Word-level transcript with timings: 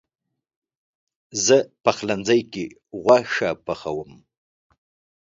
زه 1.45 1.57
پخلنځي 1.83 2.41
کې 2.53 2.65
غوښه 3.03 3.49
پخوم. 3.65 4.11